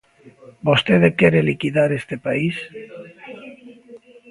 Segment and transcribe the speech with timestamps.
[0.67, 2.55] ¿Vostede quere liquidar este país?